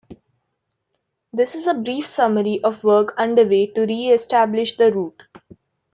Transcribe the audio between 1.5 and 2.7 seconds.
is a brief summary